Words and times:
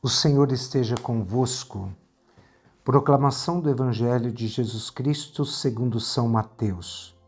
O 0.00 0.08
Senhor 0.08 0.52
esteja 0.52 0.94
convosco. 0.94 1.92
Proclamação 2.84 3.60
do 3.60 3.68
Evangelho 3.68 4.30
de 4.30 4.46
Jesus 4.46 4.90
Cristo 4.90 5.44
segundo 5.44 5.98
São 5.98 6.28
Mateus. 6.28 7.18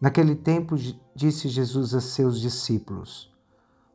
Naquele 0.00 0.34
tempo 0.34 0.74
disse 1.14 1.50
Jesus 1.50 1.94
a 1.94 2.00
seus 2.00 2.40
discípulos: 2.40 3.30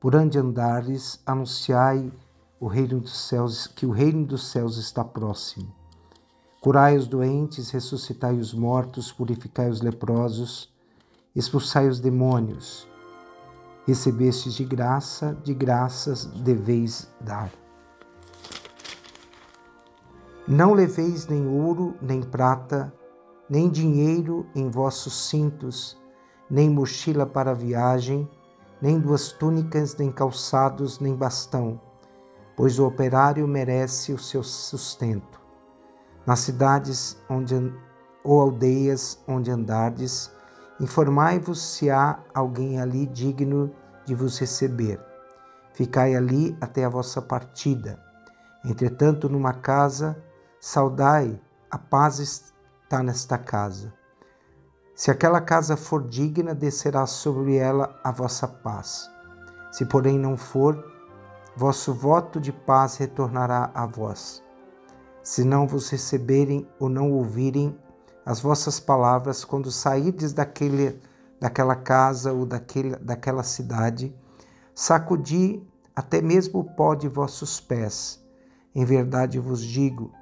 Por 0.00 0.16
onde 0.16 0.38
andares, 0.38 1.20
anunciai 1.26 2.10
o 2.58 2.66
reino 2.66 3.00
dos 3.00 3.20
céus, 3.28 3.66
que 3.66 3.84
o 3.84 3.90
reino 3.90 4.24
dos 4.24 4.46
céus 4.46 4.78
está 4.78 5.04
próximo. 5.04 5.70
Curai 6.62 6.96
os 6.96 7.06
doentes, 7.06 7.68
ressuscitai 7.68 8.38
os 8.38 8.54
mortos, 8.54 9.12
purificai 9.12 9.68
os 9.68 9.82
leprosos, 9.82 10.72
expulsai 11.36 11.86
os 11.86 12.00
demônios. 12.00 12.90
Recebestes 13.86 14.54
de 14.54 14.64
graça, 14.64 15.36
de 15.42 15.52
graças 15.52 16.26
deveis 16.26 17.08
dar. 17.20 17.50
Não 20.46 20.72
leveis 20.72 21.26
nem 21.26 21.46
ouro, 21.46 21.94
nem 22.00 22.22
prata, 22.22 22.92
nem 23.48 23.68
dinheiro 23.68 24.46
em 24.54 24.70
vossos 24.70 25.28
cintos, 25.28 26.00
nem 26.48 26.70
mochila 26.70 27.26
para 27.26 27.54
viagem, 27.54 28.28
nem 28.80 28.98
duas 28.98 29.32
túnicas, 29.32 29.96
nem 29.96 30.10
calçados, 30.10 30.98
nem 30.98 31.14
bastão, 31.14 31.80
pois 32.56 32.78
o 32.78 32.86
operário 32.86 33.46
merece 33.46 34.12
o 34.12 34.18
seu 34.18 34.42
sustento. 34.42 35.40
Nas 36.26 36.40
cidades 36.40 37.16
onde, 37.28 37.54
ou 38.22 38.40
aldeias 38.40 39.18
onde 39.26 39.50
andardes, 39.50 40.30
Informai-vos 40.80 41.60
se 41.60 41.90
há 41.90 42.18
alguém 42.34 42.80
ali 42.80 43.06
digno 43.06 43.70
de 44.04 44.14
vos 44.14 44.38
receber. 44.38 45.00
Ficai 45.74 46.14
ali 46.14 46.56
até 46.60 46.84
a 46.84 46.88
vossa 46.88 47.20
partida. 47.20 48.02
Entretanto, 48.64 49.28
numa 49.28 49.52
casa, 49.52 50.16
saudai, 50.60 51.40
a 51.70 51.78
paz 51.78 52.18
está 52.18 53.02
nesta 53.02 53.38
casa. 53.38 53.92
Se 54.94 55.10
aquela 55.10 55.40
casa 55.40 55.76
for 55.76 56.06
digna, 56.06 56.54
descerá 56.54 57.06
sobre 57.06 57.56
ela 57.56 57.98
a 58.04 58.12
vossa 58.12 58.46
paz. 58.46 59.10
Se, 59.70 59.86
porém, 59.86 60.18
não 60.18 60.36
for, 60.36 60.84
vosso 61.56 61.94
voto 61.94 62.40
de 62.40 62.52
paz 62.52 62.96
retornará 62.96 63.70
a 63.74 63.86
vós. 63.86 64.42
Se 65.22 65.44
não 65.44 65.66
vos 65.66 65.88
receberem 65.88 66.68
ou 66.78 66.88
não 66.88 67.10
ouvirem 67.10 67.78
as 68.24 68.40
vossas 68.40 68.78
palavras 68.78 69.44
quando 69.44 69.70
sairdes 69.70 70.32
daquele, 70.32 70.98
daquela 71.40 71.74
casa 71.74 72.32
ou 72.32 72.46
daquele, 72.46 72.96
daquela 72.96 73.42
cidade, 73.42 74.14
sacudi 74.74 75.62
até 75.94 76.22
mesmo 76.22 76.60
o 76.60 76.64
pó 76.64 76.94
de 76.94 77.08
vossos 77.08 77.60
pés. 77.60 78.22
Em 78.74 78.84
verdade 78.84 79.38
vos 79.38 79.62
digo, 79.62 80.12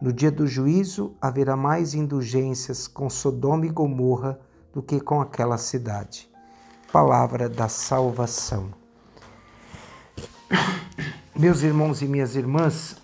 no 0.00 0.12
dia 0.12 0.30
do 0.30 0.46
juízo 0.46 1.14
haverá 1.20 1.56
mais 1.56 1.94
indulgências 1.94 2.88
com 2.88 3.08
Sodoma 3.10 3.66
e 3.66 3.68
Gomorra 3.68 4.40
do 4.72 4.82
que 4.82 5.00
com 5.00 5.20
aquela 5.20 5.58
cidade. 5.58 6.28
Palavra 6.92 7.48
da 7.48 7.68
salvação. 7.68 8.70
Meus 11.36 11.62
irmãos 11.62 12.02
e 12.02 12.08
minhas 12.08 12.34
irmãs, 12.34 12.96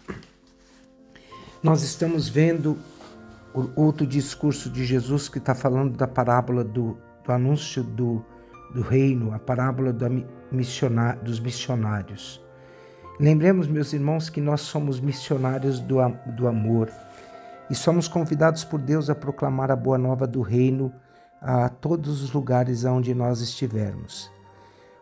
nós 1.62 1.82
estamos 1.82 2.28
vendo 2.28 2.76
outro 3.74 4.06
discurso 4.06 4.70
de 4.70 4.84
Jesus 4.84 5.28
que 5.28 5.38
está 5.38 5.54
falando 5.54 5.96
da 5.96 6.06
parábola 6.06 6.62
do, 6.62 6.98
do 7.24 7.32
anúncio 7.32 7.82
do, 7.82 8.24
do 8.74 8.82
reino, 8.82 9.32
a 9.32 9.38
parábola 9.38 9.92
dos 9.92 11.40
missionários. 11.40 12.44
Lembremos, 13.18 13.66
meus 13.66 13.92
irmãos, 13.92 14.28
que 14.28 14.40
nós 14.40 14.60
somos 14.60 15.00
missionários 15.00 15.80
do, 15.80 15.96
do 16.36 16.46
amor 16.46 16.90
e 17.70 17.74
somos 17.74 18.08
convidados 18.08 18.62
por 18.62 18.78
Deus 18.78 19.08
a 19.08 19.14
proclamar 19.14 19.70
a 19.70 19.76
boa 19.76 19.96
nova 19.96 20.26
do 20.26 20.42
reino 20.42 20.92
a 21.40 21.68
todos 21.68 22.22
os 22.22 22.32
lugares 22.32 22.84
onde 22.84 23.14
nós 23.14 23.40
estivermos. 23.40 24.30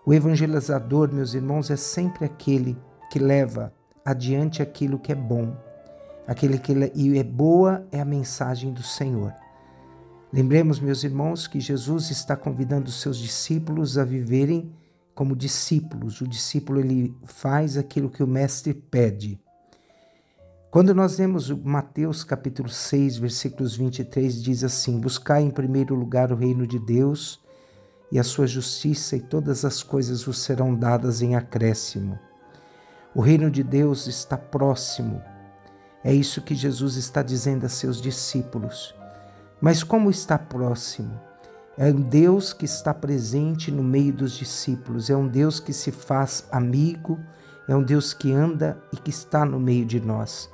O 0.06 0.12
evangelizador, 0.12 1.12
meus 1.12 1.34
irmãos, 1.34 1.70
é 1.70 1.76
sempre 1.76 2.24
aquele 2.24 2.76
que 3.10 3.18
leva 3.18 3.72
adiante 4.04 4.62
aquilo 4.62 4.98
que 4.98 5.12
é 5.12 5.14
bom, 5.14 5.56
aquele 6.26 6.58
que 6.58 6.72
e 6.94 7.18
é 7.18 7.22
boa 7.22 7.86
é 7.92 8.00
a 8.00 8.04
mensagem 8.04 8.72
do 8.72 8.82
Senhor. 8.82 9.32
Lembremos, 10.32 10.80
meus 10.80 11.04
irmãos, 11.04 11.46
que 11.46 11.60
Jesus 11.60 12.10
está 12.10 12.36
convidando 12.36 12.88
os 12.88 13.00
seus 13.00 13.18
discípulos 13.18 13.96
a 13.96 14.04
viverem 14.04 14.72
como 15.14 15.36
discípulos. 15.36 16.20
O 16.20 16.26
discípulo 16.26 16.80
ele 16.80 17.14
faz 17.24 17.76
aquilo 17.76 18.10
que 18.10 18.22
o 18.22 18.26
mestre 18.26 18.74
pede. 18.74 19.40
Quando 20.72 20.92
nós 20.92 21.18
lemos 21.18 21.50
Mateus 21.50 22.24
capítulo 22.24 22.68
6, 22.68 23.18
versículos 23.18 23.76
23, 23.76 24.42
diz 24.42 24.64
assim: 24.64 24.98
Buscai 24.98 25.42
em 25.42 25.50
primeiro 25.50 25.94
lugar 25.94 26.32
o 26.32 26.36
reino 26.36 26.66
de 26.66 26.80
Deus 26.80 27.40
e 28.10 28.18
a 28.18 28.24
sua 28.24 28.46
justiça, 28.46 29.14
e 29.14 29.20
todas 29.20 29.64
as 29.64 29.84
coisas 29.84 30.24
vos 30.24 30.38
serão 30.38 30.74
dadas 30.74 31.22
em 31.22 31.36
acréscimo. 31.36 32.18
O 33.14 33.20
reino 33.20 33.48
de 33.48 33.62
Deus 33.62 34.08
está 34.08 34.36
próximo 34.36 35.22
é 36.04 36.12
isso 36.14 36.42
que 36.42 36.54
Jesus 36.54 36.96
está 36.96 37.22
dizendo 37.22 37.64
a 37.64 37.68
seus 37.68 38.00
discípulos. 38.00 38.94
Mas 39.60 39.82
como 39.82 40.10
está 40.10 40.38
próximo? 40.38 41.18
É 41.76 41.86
um 41.86 42.00
Deus 42.00 42.52
que 42.52 42.66
está 42.66 42.92
presente 42.92 43.70
no 43.72 43.82
meio 43.82 44.12
dos 44.12 44.34
discípulos, 44.34 45.08
é 45.08 45.16
um 45.16 45.26
Deus 45.26 45.58
que 45.58 45.72
se 45.72 45.90
faz 45.90 46.46
amigo, 46.52 47.18
é 47.66 47.74
um 47.74 47.82
Deus 47.82 48.12
que 48.12 48.30
anda 48.30 48.78
e 48.92 48.96
que 48.96 49.10
está 49.10 49.44
no 49.44 49.58
meio 49.58 49.86
de 49.86 49.98
nós. 49.98 50.50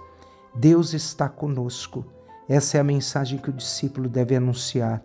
Deus 0.54 0.94
está 0.94 1.28
conosco. 1.28 2.06
Essa 2.48 2.78
é 2.78 2.80
a 2.80 2.84
mensagem 2.84 3.38
que 3.38 3.50
o 3.50 3.52
discípulo 3.52 4.08
deve 4.08 4.34
anunciar. 4.36 5.02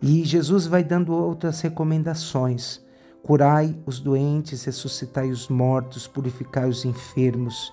E 0.00 0.24
Jesus 0.24 0.66
vai 0.66 0.84
dando 0.84 1.12
outras 1.12 1.60
recomendações. 1.60 2.80
Curai 3.22 3.76
os 3.86 4.00
doentes, 4.00 4.64
ressuscitai 4.64 5.30
os 5.30 5.48
mortos, 5.48 6.06
purificai 6.06 6.68
os 6.68 6.84
enfermos. 6.84 7.72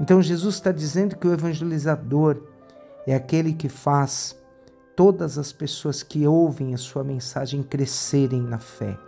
Então 0.00 0.22
Jesus 0.22 0.54
está 0.54 0.70
dizendo 0.70 1.16
que 1.16 1.26
o 1.26 1.32
evangelizador 1.32 2.40
é 3.06 3.14
aquele 3.14 3.52
que 3.52 3.68
faz 3.68 4.36
todas 4.94 5.38
as 5.38 5.52
pessoas 5.52 6.02
que 6.02 6.26
ouvem 6.26 6.74
a 6.74 6.78
sua 6.78 7.02
mensagem 7.04 7.62
crescerem 7.62 8.42
na 8.42 8.58
fé, 8.58 8.98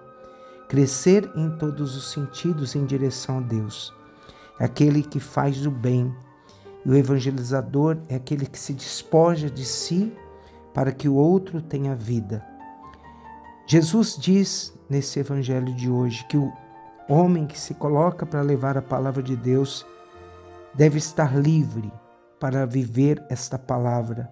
crescer 0.69 1.31
em 1.35 1.51
todos 1.59 1.97
os 1.97 2.13
sentidos 2.13 2.75
em 2.75 2.85
direção 2.85 3.39
a 3.39 3.41
Deus. 3.41 3.93
É 4.59 4.65
aquele 4.65 5.03
que 5.03 5.19
faz 5.19 5.67
o 5.67 5.71
bem. 5.71 6.15
E 6.85 6.91
o 6.91 6.95
evangelizador 6.95 7.99
é 8.09 8.15
aquele 8.15 8.47
que 8.47 8.59
se 8.59 8.73
despoja 8.73 9.51
de 9.51 9.65
si 9.65 10.13
para 10.73 10.93
que 10.93 11.09
o 11.09 11.15
outro 11.15 11.61
tenha 11.61 11.95
vida. 11.95 12.45
Jesus 13.67 14.17
diz 14.19 14.73
nesse 14.89 15.21
evangelho 15.21 15.75
de 15.75 15.91
hoje 15.91 16.25
que 16.27 16.37
o 16.37 16.53
homem 17.09 17.47
que 17.47 17.59
se 17.59 17.75
coloca 17.75 18.25
para 18.25 18.41
levar 18.41 18.77
a 18.77 18.83
palavra 18.83 19.23
de 19.23 19.37
Deus 19.37 19.87
deve 20.75 20.99
estar 20.99 21.37
livre 21.37 21.93
para 22.39 22.67
viver 22.67 23.25
esta 23.29 23.59
palavra. 23.59 24.31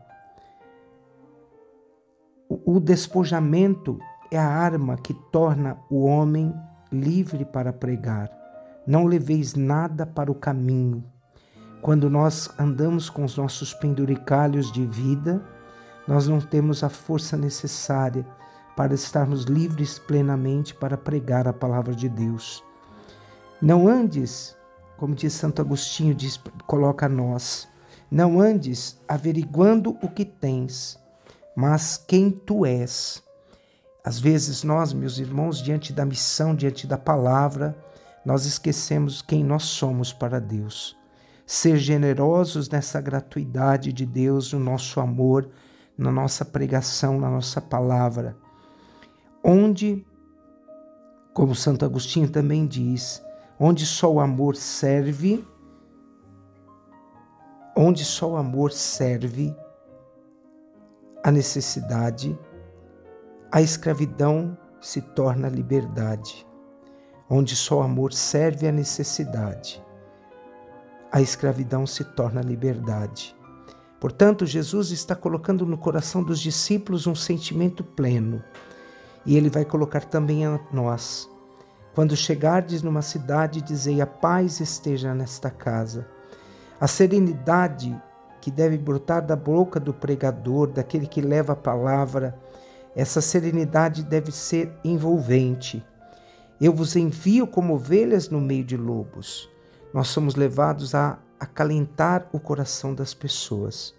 O 2.48 2.80
despojamento 2.80 3.98
é 4.30 4.38
a 4.38 4.48
arma 4.48 4.96
que 4.96 5.12
torna 5.12 5.76
o 5.90 6.04
homem 6.06 6.54
livre 6.90 7.44
para 7.44 7.72
pregar. 7.72 8.30
Não 8.86 9.04
leveis 9.04 9.54
nada 9.54 10.06
para 10.06 10.32
o 10.32 10.34
caminho. 10.34 11.04
Quando 11.82 12.08
nós 12.08 12.50
andamos 12.58 13.10
com 13.10 13.24
os 13.24 13.36
nossos 13.36 13.74
penduricalhos 13.74 14.72
de 14.72 14.84
vida, 14.86 15.44
nós 16.06 16.26
não 16.26 16.40
temos 16.40 16.82
a 16.82 16.88
força 16.88 17.36
necessária 17.36 18.26
para 18.74 18.94
estarmos 18.94 19.44
livres 19.44 19.98
plenamente 19.98 20.74
para 20.74 20.96
pregar 20.96 21.46
a 21.46 21.52
palavra 21.52 21.94
de 21.94 22.08
Deus. 22.08 22.64
Não 23.60 23.86
andes 23.86 24.56
como 24.98 25.14
diz 25.14 25.32
Santo 25.32 25.62
Agostinho, 25.62 26.12
diz, 26.12 26.38
coloca 26.66 27.08
nós: 27.08 27.68
não 28.10 28.40
andes 28.40 29.00
averiguando 29.06 29.96
o 30.02 30.08
que 30.08 30.24
tens, 30.24 30.98
mas 31.56 31.96
quem 31.96 32.30
tu 32.30 32.66
és. 32.66 33.22
Às 34.04 34.18
vezes 34.18 34.64
nós, 34.64 34.92
meus 34.92 35.18
irmãos, 35.18 35.62
diante 35.62 35.92
da 35.92 36.04
missão, 36.04 36.54
diante 36.54 36.86
da 36.86 36.98
palavra, 36.98 37.78
nós 38.24 38.44
esquecemos 38.44 39.22
quem 39.22 39.44
nós 39.44 39.64
somos 39.64 40.12
para 40.12 40.40
Deus. 40.40 40.96
Ser 41.46 41.76
generosos 41.76 42.68
nessa 42.68 43.00
gratuidade 43.00 43.92
de 43.92 44.04
Deus, 44.04 44.52
no 44.52 44.58
nosso 44.58 45.00
amor, 45.00 45.48
na 45.96 46.10
nossa 46.10 46.44
pregação, 46.44 47.20
na 47.20 47.30
nossa 47.30 47.60
palavra. 47.60 48.36
Onde, 49.44 50.04
como 51.32 51.54
Santo 51.54 51.84
Agostinho 51.84 52.28
também 52.28 52.66
diz, 52.66 53.22
onde 53.58 53.84
só 53.84 54.12
o 54.12 54.20
amor 54.20 54.54
serve, 54.56 55.44
onde 57.76 58.04
só 58.04 58.32
o 58.32 58.36
amor 58.36 58.72
serve 58.72 59.54
a 61.24 61.30
necessidade, 61.30 62.38
a 63.50 63.60
escravidão 63.60 64.56
se 64.80 65.00
torna 65.00 65.48
liberdade. 65.48 66.46
Onde 67.30 67.54
só 67.54 67.80
o 67.80 67.82
amor 67.82 68.14
serve 68.14 68.66
a 68.66 68.72
necessidade, 68.72 69.84
a 71.12 71.20
escravidão 71.20 71.86
se 71.86 72.02
torna 72.02 72.40
liberdade. 72.40 73.36
Portanto, 74.00 74.46
Jesus 74.46 74.90
está 74.92 75.14
colocando 75.14 75.66
no 75.66 75.76
coração 75.76 76.22
dos 76.22 76.40
discípulos 76.40 77.06
um 77.06 77.14
sentimento 77.14 77.84
pleno, 77.84 78.42
e 79.26 79.36
ele 79.36 79.50
vai 79.50 79.64
colocar 79.64 80.06
também 80.06 80.46
a 80.46 80.58
nós. 80.72 81.28
Quando 81.98 82.14
chegardes 82.14 82.80
numa 82.80 83.02
cidade, 83.02 83.60
dizei: 83.60 84.00
A 84.00 84.06
paz 84.06 84.60
esteja 84.60 85.12
nesta 85.12 85.50
casa. 85.50 86.06
A 86.80 86.86
serenidade 86.86 88.00
que 88.40 88.52
deve 88.52 88.78
brotar 88.78 89.26
da 89.26 89.34
boca 89.34 89.80
do 89.80 89.92
pregador, 89.92 90.68
daquele 90.68 91.08
que 91.08 91.20
leva 91.20 91.54
a 91.54 91.56
palavra, 91.56 92.38
essa 92.94 93.20
serenidade 93.20 94.04
deve 94.04 94.30
ser 94.30 94.72
envolvente. 94.84 95.84
Eu 96.60 96.72
vos 96.72 96.94
envio 96.94 97.48
como 97.48 97.74
ovelhas 97.74 98.28
no 98.28 98.40
meio 98.40 98.62
de 98.62 98.76
lobos. 98.76 99.50
Nós 99.92 100.06
somos 100.06 100.36
levados 100.36 100.94
a 100.94 101.18
acalentar 101.40 102.28
o 102.32 102.38
coração 102.38 102.94
das 102.94 103.12
pessoas. 103.12 103.92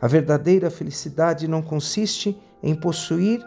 A 0.00 0.08
verdadeira 0.08 0.70
felicidade 0.70 1.46
não 1.46 1.60
consiste 1.60 2.34
em 2.62 2.74
possuir 2.74 3.44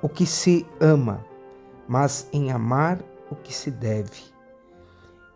o 0.00 0.08
que 0.08 0.24
se 0.24 0.64
ama, 0.80 1.28
mas 1.90 2.28
em 2.32 2.52
amar 2.52 3.00
o 3.28 3.34
que 3.34 3.52
se 3.52 3.68
deve. 3.68 4.22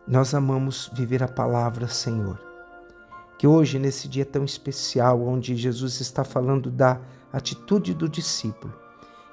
Nós 0.06 0.32
amamos 0.34 0.88
viver 0.94 1.20
a 1.20 1.26
palavra, 1.26 1.88
Senhor. 1.88 2.40
Que 3.36 3.44
hoje, 3.44 3.76
nesse 3.76 4.06
dia 4.06 4.24
tão 4.24 4.44
especial, 4.44 5.20
onde 5.20 5.56
Jesus 5.56 6.00
está 6.00 6.22
falando 6.22 6.70
da 6.70 7.00
atitude 7.32 7.92
do 7.92 8.08
discípulo, 8.08 8.72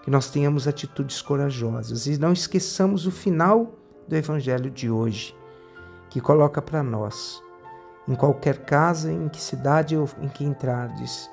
que 0.01 0.09
nós 0.09 0.31
tenhamos 0.31 0.68
atitudes 0.68 1.21
corajosas 1.21 2.07
e 2.07 2.18
não 2.18 2.33
esqueçamos 2.33 3.06
o 3.06 3.12
final 3.12 3.75
do 4.07 4.15
Evangelho 4.15 4.71
de 4.71 4.89
hoje, 4.89 5.35
que 6.09 6.19
coloca 6.19 6.59
para 6.59 6.81
nós, 6.81 7.39
em 8.07 8.15
qualquer 8.15 8.65
casa, 8.65 9.12
em 9.12 9.29
que 9.29 9.39
cidade 9.39 9.95
ou 9.95 10.09
em 10.19 10.27
que 10.27 10.44
entrardes, 10.44 11.29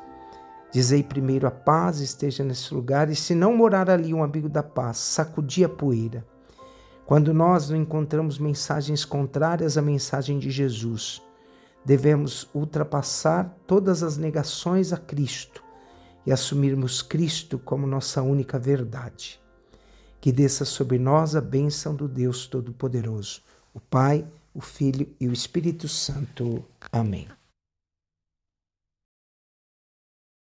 dizei 0.71 1.03
primeiro 1.03 1.47
a 1.47 1.51
paz 1.51 2.01
esteja 2.01 2.45
nesse 2.45 2.73
lugar, 2.75 3.11
e 3.11 3.17
se 3.17 3.35
não 3.35 3.57
morar 3.57 3.89
ali 3.91 4.13
um 4.13 4.23
amigo 4.23 4.49
da 4.49 4.63
paz, 4.63 4.99
sacudi 4.99 5.65
a 5.65 5.69
poeira. 5.69 6.27
Quando 7.07 7.33
nós 7.33 7.71
encontramos 7.71 8.39
mensagens 8.39 9.05
contrárias 9.05 9.79
à 9.79 9.83
mensagem 9.83 10.39
de 10.39 10.51
Jesus, 10.51 11.23
devemos 11.85 12.49
ultrapassar 12.55 13.57
todas 13.67 14.03
as 14.03 14.19
negações 14.19 14.93
a 14.93 14.97
Cristo 14.97 15.63
e 16.27 16.33
assumirmos 16.33 17.01
Cristo 17.01 17.59
como 17.59 17.87
nossa 17.87 18.21
única 18.21 18.59
verdade 18.59 19.41
que 20.21 20.33
desça 20.33 20.65
sobre 20.65 20.99
nós 20.99 21.37
a 21.37 21.41
bênção 21.41 21.95
do 21.95 22.09
Deus 22.09 22.47
Todo-Poderoso, 22.47 23.43
o 23.73 23.81
Pai, 23.81 24.27
o 24.53 24.61
Filho 24.61 25.09
e 25.21 25.29
o 25.29 25.33
Espírito 25.33 25.89
Santo. 25.89 26.65
Amém. 26.91 27.38